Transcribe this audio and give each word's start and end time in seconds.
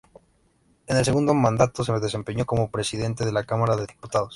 En 0.87 0.97
el 0.97 1.05
segundo 1.05 1.35
mandato 1.35 1.83
se 1.83 1.93
desempeñó 1.99 2.43
como 2.47 2.71
Presidente 2.71 3.23
de 3.23 3.31
la 3.31 3.43
Cámara 3.43 3.75
de 3.75 3.85
Diputados. 3.85 4.29